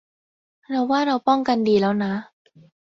[0.69, 2.13] เราว่าเราป้องกันดีแล้วนะ